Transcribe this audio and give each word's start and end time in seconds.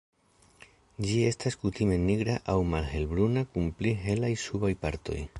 Ĝi 1.09 1.17
estas 1.25 1.57
kutime 1.65 1.99
nigra 2.05 2.37
al 2.53 2.65
malhelbruna 2.71 3.43
kun 3.57 3.69
pli 3.81 3.91
helaj 4.07 4.31
subaj 4.45 4.73
partoj. 4.87 5.19